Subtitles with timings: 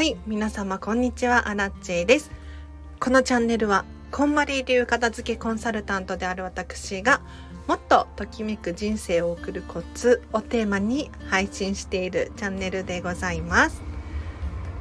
[0.00, 1.46] はい皆様こんにちは。
[1.46, 2.30] アラッチェです。
[3.00, 7.20] このチャンネルはこんまり流片付けコンサルタントである私が
[7.68, 13.82] もっとときめく人生を送るコツをテーマに配信しているチャンネルでございます。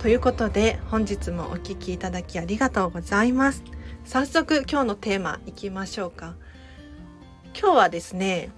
[0.00, 3.64] ということで本日もお聴きいただきありがとうございます。
[4.04, 6.34] 早速今日のテーマいきましょうか。
[7.58, 8.50] 今日はですね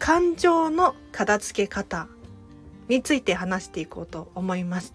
[0.00, 2.08] 感情の片付け方。
[2.90, 4.94] について話していこうと思います。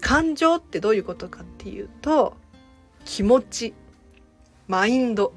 [0.00, 2.36] 感情ってどういうことかっていうと
[3.04, 3.74] 気持ち
[4.68, 5.32] マインド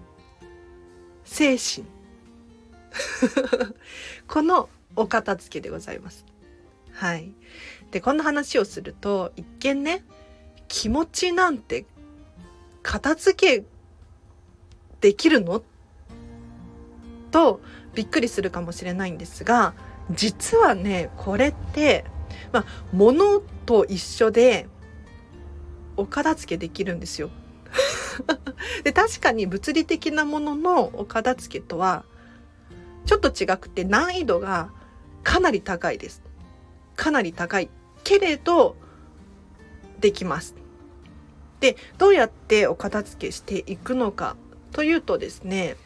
[1.23, 1.87] 精神
[4.27, 6.25] このお片付けでございます。
[6.91, 7.33] はい。
[7.91, 10.03] でこんな話をすると一見ね
[10.67, 11.85] 気持ちなんて
[12.83, 13.65] 片付け
[14.99, 15.63] できるの？
[17.31, 17.61] と
[17.95, 19.73] びっくりするかもしれないんですが
[20.11, 22.05] 実はねこれって
[22.51, 24.67] まあ物と一緒で
[25.97, 27.29] お片付けできるんですよ。
[28.83, 32.03] で確かに物理的なもののお片付けとは
[33.05, 34.69] ちょっと違くて難易度が
[35.23, 36.21] かなり高いです。
[36.95, 37.69] かなり高い
[38.03, 38.75] けれど
[39.99, 40.55] できます。
[41.59, 44.35] でどうやってお片付けしていくのか
[44.71, 45.77] というとですね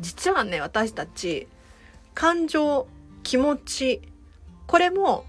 [0.00, 1.46] 実はね私たち
[2.12, 2.88] 感情
[3.22, 4.02] 気持ち
[4.66, 5.24] これも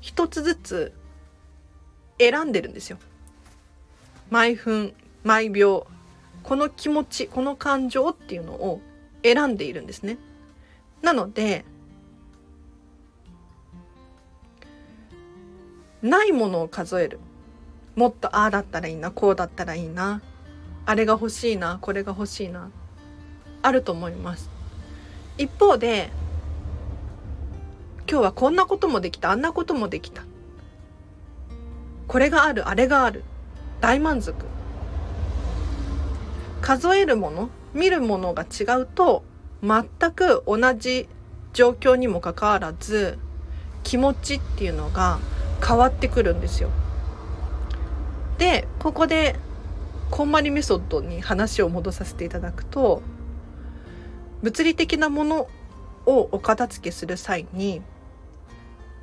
[0.00, 0.92] 一つずつ
[2.18, 2.98] 選んでるんですよ。
[4.30, 5.86] 毎分毎秒
[6.42, 8.80] この気持ちこの感情っていうのを
[9.22, 10.18] 選んでいるんですね。
[11.02, 11.64] なので
[16.02, 17.20] ないものを数える
[17.94, 20.22] もっとああだったらいいなこうだったらいいな
[20.84, 22.70] あれが欲しいなこれが欲しいな
[23.62, 24.50] あると思います。
[25.38, 26.10] 一方で
[28.12, 30.24] 今日はこんなこともできたあんなこともできた。
[32.06, 33.24] これがあるあれがある。
[33.80, 34.44] 大満足。
[36.60, 39.24] 数えるもの見るものが違うと
[39.62, 41.08] 全く同じ
[41.54, 43.18] 状況にもかかわらず
[43.82, 45.18] 気持ちっていうのが
[45.66, 46.68] 変わってくるんですよ。
[48.36, 49.36] でここで
[50.10, 53.00] こんまりメソッドに話を戻させていただくと
[54.42, 55.48] 物理的なもの
[56.04, 57.80] をお片付けする際に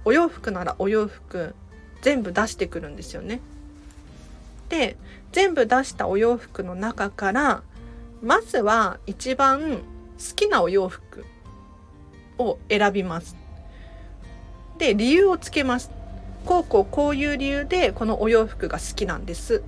[0.10, 1.54] お洋服ならお洋服
[2.02, 3.42] 全部出してくるんですよね。
[4.68, 4.98] で
[5.32, 7.62] 全部出したお洋服の中から
[8.24, 9.78] まずは一番
[10.18, 11.26] 好きなお洋服
[12.40, 13.36] を選びます。
[14.80, 15.92] で理由をつけます。
[16.44, 19.62] こうこうこういう理由でこのお洋服が好きなんです。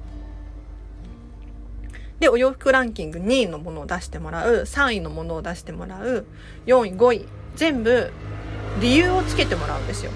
[2.20, 6.26] でお洋服ランキング2位のものを出してもらう3位のものを出してもらう
[6.66, 8.12] 4位5位全部
[8.80, 10.12] 理由をつけてもらうんですよ。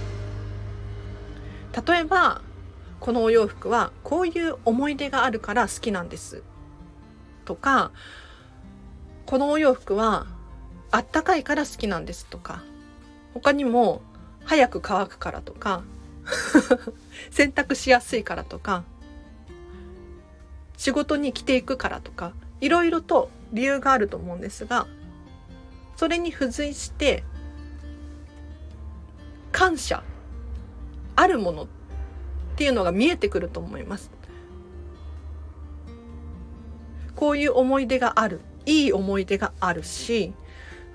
[1.75, 2.41] 例えば
[2.99, 6.43] このお洋服はこういう思い出があるから好きなんです。
[7.43, 7.91] とか
[9.25, 10.27] このお洋服は
[10.91, 12.25] あったかいから好きなんです。
[12.27, 12.63] とか
[13.33, 14.01] 他にも
[14.45, 15.83] 早く乾くからとか
[17.29, 18.83] 洗濯しやすいからとか
[20.77, 24.87] 仕事に着ていくからとかいろいろと理由があると思うんですが
[25.95, 27.23] それに付随して
[29.51, 30.03] 感謝
[31.15, 31.67] あるものっ
[32.55, 34.11] ていうのが見えてくると思います。
[37.15, 40.33] こういう思い出があるいい思い出があるし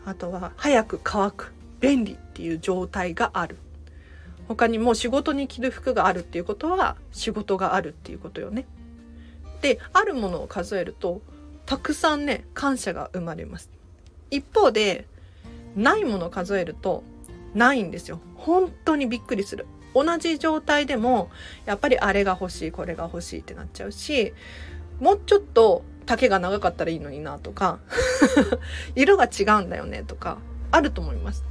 [0.04, 3.56] あとは早く乾く便利っていう状態がある
[4.48, 8.66] 他にも仕事に着る服があるっていうことは仕事があるっていうことよね。
[9.62, 11.22] であるものを数えると
[11.66, 13.70] たくさんね感謝が生まれます。
[14.30, 15.06] 一方で
[15.76, 17.04] ないものを数えると
[17.54, 18.20] ないんですよ。
[18.34, 19.66] 本当にびっくりする。
[19.95, 21.31] 同じ状態でも
[21.67, 24.33] やっぱりあれが欲しいこれが欲しいってなっちゃうし
[25.01, 27.78] もうちょっと丈が長かったらいいのになとか
[28.97, 30.39] 色が違うんだよねとか
[30.71, 31.45] あると思います。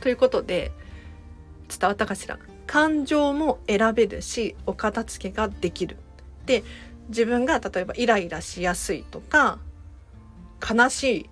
[0.00, 0.72] ということで
[1.68, 2.38] 伝わったかしら？
[2.66, 5.96] 感情も選べるしお片付けができる。
[6.46, 6.64] で
[7.08, 9.58] 自分が例えばイライラしやすいとか
[10.68, 11.30] 悲しい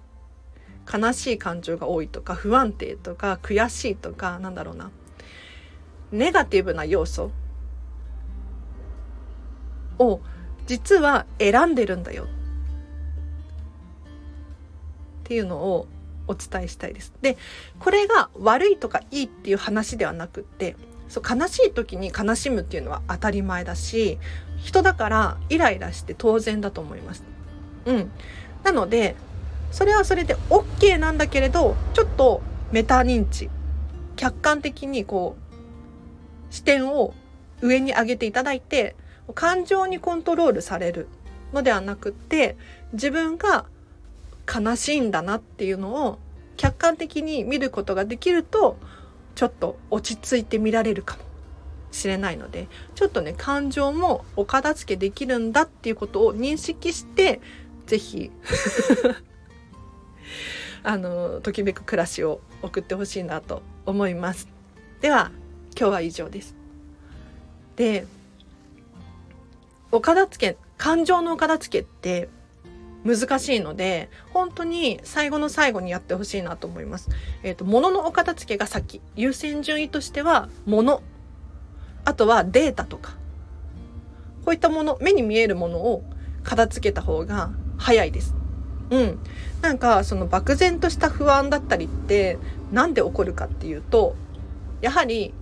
[0.91, 4.91] 悲しい感情が多いとか不安定とか悔しいとかなんだろうな
[6.13, 7.31] ネガティブな要素
[9.99, 10.21] を
[10.67, 12.27] 実は選んでるんだよっ
[15.25, 15.87] ていうのを
[16.27, 17.13] お伝えしたいです。
[17.21, 17.37] で
[17.81, 20.77] これが悪いとかいいっていう話ではなくって
[21.09, 24.19] そう悲しい時に悲しむっていうのは当たり前だし
[24.59, 27.25] 人だからイライラして当然だと思います。
[27.87, 28.11] うん、
[28.63, 29.17] なので
[29.71, 32.43] それはそれで OK なんだけれどちょっと
[32.73, 33.51] メタ認知
[34.17, 37.15] 客観的にこう視点を
[37.61, 38.97] 上に上げていただいて
[39.35, 41.09] 感情にコントロールされる
[41.53, 42.57] のではなくって
[42.93, 43.67] 自分が
[44.53, 46.19] 悲しいんだなっていうのを
[46.57, 48.79] 客観的に見ることができると
[49.35, 51.23] ちょっと落ち着いて見られるかも
[51.93, 57.41] しれないのでちょっとね感情もお片付けできるんだっていうことを認識して
[57.87, 58.31] 是非
[60.83, 64.49] あのときめく暮らしを送ってほしいなと思います。
[65.01, 65.31] では
[65.79, 66.55] 今日は以上です。
[67.77, 68.07] で
[69.91, 72.29] お片付け感情のお片付けって
[73.05, 77.11] 難しいので本当に最後の最後にやってほしいなと思います。
[77.43, 81.03] えっ、ー、と物のお片付けが先優先順位としては物
[82.05, 83.13] あとはデータとか
[84.45, 86.03] こういったもの目に見えるものを
[86.43, 88.38] 片付けた方が早いです。
[88.91, 89.19] うん、
[89.61, 92.39] なんかその漠然とした不安だったりって
[92.73, 94.17] 何で起こるかっていうと
[94.81, 95.35] やはり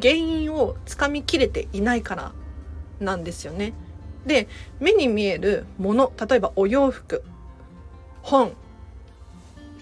[0.00, 2.32] 原因をつかみきれていないから
[3.00, 3.72] なんですよね。
[4.26, 4.48] で
[4.80, 7.22] 目に見えるもの例えばお洋服
[8.22, 8.52] 本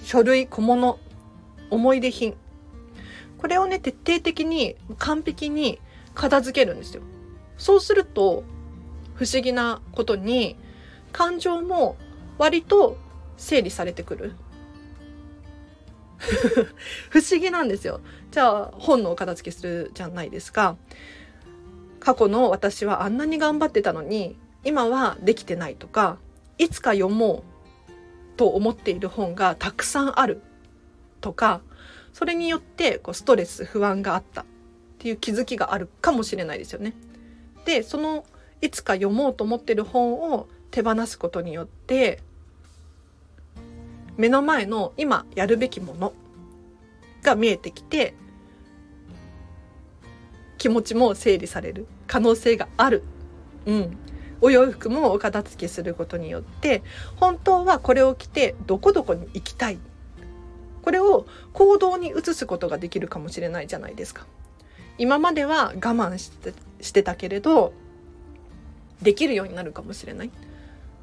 [0.02, 0.98] 書類小物
[1.70, 2.34] 思い出品
[3.38, 5.80] これをね徹底的に完璧に
[6.14, 7.02] 片付けるんですよ。
[7.58, 8.44] そうすると
[9.14, 10.56] 不思議なことに
[11.12, 11.96] 感情も
[12.38, 12.98] 割と
[13.36, 14.32] 整理されてくる？
[17.10, 18.00] 不思議なんですよ。
[18.30, 20.76] じゃあ本のお片付けするじゃないですか。
[22.00, 26.18] 過去の私はあんなに頑張ってたのに今はできてないとか
[26.56, 27.42] いつか読も
[27.88, 30.40] うと思っている本がたくさんある
[31.20, 31.62] とか
[32.12, 34.44] それによってこうストレス不安があったっ
[34.98, 36.94] ていう気づきがあるかもしれないですよね。
[37.64, 38.24] でその
[38.60, 42.20] いつか読もうと思ってる本を手放すことによって
[44.16, 46.12] 目の前の今やるべきもの
[47.22, 48.14] が見えてきて
[50.58, 53.02] 気持ちも整理される可能性がある。
[53.66, 53.98] うん。
[54.40, 56.82] お洋服もお片付けすることによって
[57.16, 59.78] 本当はこれを着てどこどこに行きたい
[60.82, 64.26] これを行動に移すことができるかもしれないじゃないですか
[64.98, 67.72] 今までは我慢してしてたけれど
[69.02, 70.30] できるようになるかもしれないっ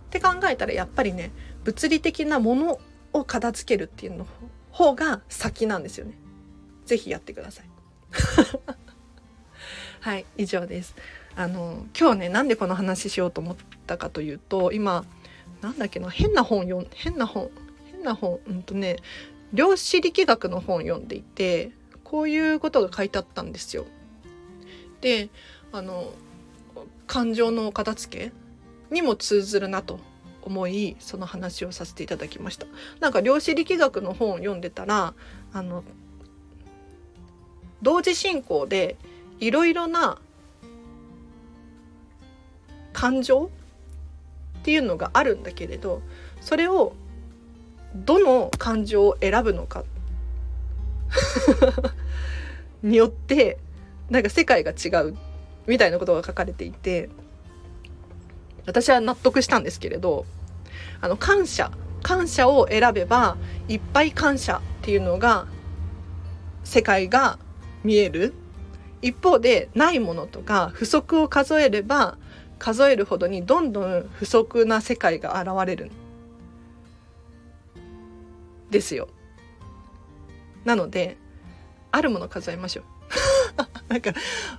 [0.10, 1.32] て考えたらやっぱりね
[1.64, 2.80] 物理的なもの
[3.14, 4.28] を片付けるっていうの
[4.72, 6.18] 方が先なんですよね。
[6.86, 7.70] ぜひやってください。
[10.02, 10.96] はい、以上です。
[11.36, 13.56] あの今日ねなんでこの話しようと思っ
[13.88, 15.04] たかというと今
[15.62, 17.50] なんだっけな変な本読ん変な本
[17.92, 18.98] 変な本うんとね
[19.52, 21.72] 量子力学の本読んでいて
[22.04, 23.86] こういうことが書いてあったんですよ。
[25.02, 25.30] で
[25.72, 26.14] あの
[27.08, 28.32] 感情の片付け
[28.94, 30.00] にも通ずるなと
[30.46, 32.68] 思いその話をさせていただきました。
[33.00, 35.14] なんか量子力学の本を読んでたら
[35.52, 35.84] あの
[37.82, 38.98] 同時進行で
[39.40, 40.20] いろいろな
[42.94, 43.50] 感情
[44.60, 46.02] っていうのがあるんだけれど
[46.40, 46.94] それを
[47.96, 49.84] どの感情を選ぶのか。
[52.82, 53.60] によって
[54.10, 55.16] なんか世界が違う
[55.68, 57.10] みたいなことが書かれていて。
[58.66, 60.26] 私は納得したんですけれど
[61.02, 61.72] あの感謝
[62.02, 63.38] 感謝を選べば
[63.68, 65.48] いっぱい感謝っていうのが
[66.64, 67.40] 世界が
[67.84, 68.34] 見える
[69.02, 72.18] 一方でないものとか不足を数えれば
[72.60, 75.92] 数えるほどにどんどん不足な世界が現れる
[78.70, 79.08] ですよ。
[80.66, 81.18] なので
[81.92, 82.86] あるもの数えましょう。
[83.90, 84.14] なんか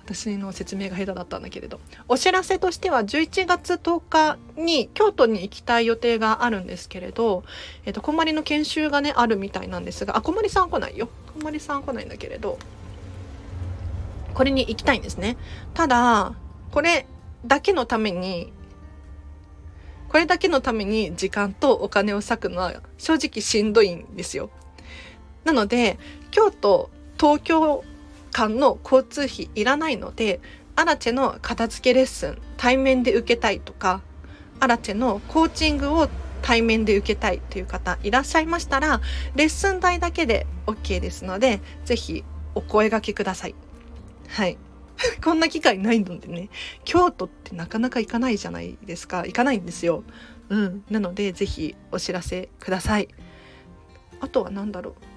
[0.04, 1.80] 私の説明が下手だったんだけれど。
[2.08, 7.44] お知らせとしては11月10日に京都に行きたい予定があるんですけれど、
[7.84, 11.08] えっと、こまりの研修がねあるみたいなんですがあこまりさん来ないよ。
[11.32, 12.58] こまりさん来ないんだけれど
[14.34, 15.36] これに行きたいんですね。
[15.74, 16.34] ただ
[16.70, 17.06] これ
[17.46, 18.52] だけのために
[20.08, 24.50] これだけのために時間とお金を割くのは正直しんどいんですよ。
[25.44, 25.98] なので
[26.30, 27.84] 京都東京
[28.34, 30.40] 間の交通費いらないので
[30.76, 34.02] アラチェの片付けレッスン対面で受けたいとか
[34.58, 36.08] アラチェのコーチングを
[36.42, 39.00] 対面で受けたいという方いらっしゃいましたら
[39.36, 42.24] レッスン代だけで OK ですので是非
[42.56, 43.54] お声がけください。
[44.28, 44.58] はい
[45.24, 46.50] こんな機会ないのでね
[46.84, 50.04] 京都ってなかなか行かないじゃないですか行かないんですよ。
[50.50, 53.08] うん、なので是非お知らせください。
[54.20, 55.13] あとは何だろう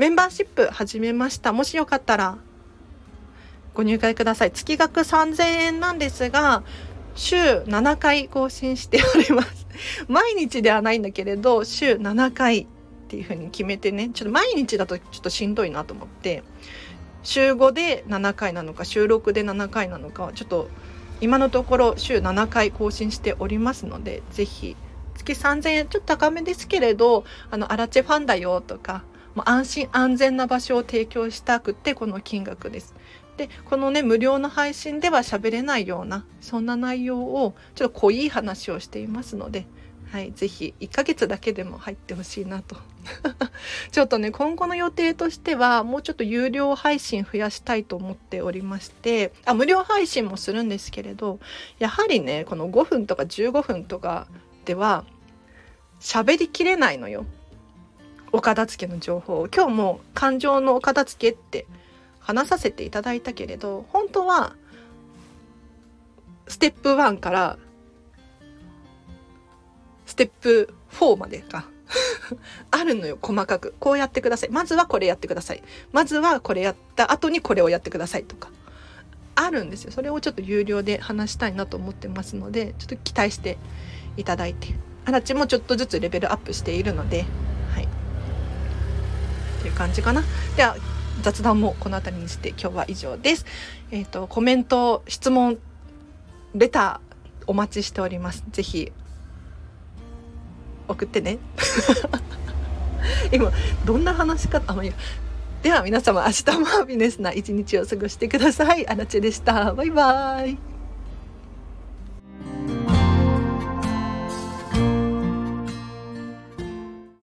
[0.00, 1.52] メンバーシップ始めました。
[1.52, 2.38] もしよかったら
[3.74, 4.50] ご入会ください。
[4.50, 6.62] 月額3000円なんですが、
[7.14, 9.66] 週7回更新しております。
[10.08, 12.66] 毎日ではないんだけれど週7回っ
[13.08, 16.44] ていうふうに決めてねちょっと毎日だとちょっとしんどいなと思って
[17.22, 20.70] 週5で7回なのか週6で7回なのかちょっと
[21.20, 24.76] 今のところ週7回更新しておりますので是非
[25.14, 29.04] 月3000円ちょっと高めですけれどあのアラチェファンだよとか
[29.40, 32.94] もう安心安全な場所を提供したくてこの金額です。
[33.38, 39.66] でこのね無料の配信では喋れないようなそんな内容をちょっと濃い話をしていますので、
[40.12, 42.76] はい、ぜひ1ヶ月だけでも入ってほしいなと
[43.92, 51.40] ちょっとね今後の予定としてはもうちょっと有料配信増やしたいと思っておりましてあ無料配信もするんですけれど
[51.78, 54.26] やはりねこの5分とか15分とか
[54.66, 55.06] では
[55.98, 57.24] 喋りきれないのよ
[58.32, 59.48] お片付けの情報を。
[59.48, 61.66] 今日も感情のお片付けって
[62.20, 64.54] 話させていただいたけれど本当は
[66.46, 67.58] ステップ1から
[70.06, 71.68] ステップ4までか。
[72.70, 73.74] あるのよ細かく。
[73.80, 74.50] こうやってください。
[74.50, 75.62] まずはこれやってください。
[75.92, 78.50] まずはこれやった後にこれをやってくださいとか。
[79.34, 79.92] あるんですよ。
[79.92, 83.58] それをちょっと有料で話したいなと思ってますのでちょっと期待して
[84.16, 84.74] いただいて。
[85.04, 87.24] あらちもちょっとずつレベルアップしているので
[89.60, 90.24] っていう感じかな
[90.56, 90.76] では
[91.22, 93.44] 雑談もこの辺りにして今日は以上です。
[93.90, 95.58] えっ、ー、と、コメント、質問、
[96.54, 98.42] レターお待ちしております。
[98.50, 98.90] ぜひ、
[100.88, 101.38] 送ってね。
[103.32, 103.52] 今、
[103.84, 104.94] どんな話か、あ、まあ、いや。
[105.62, 108.88] では皆様、明日もハピネスな一日を過ごしてください。
[108.88, 109.74] あらちでした。
[109.74, 110.69] バイバーイ。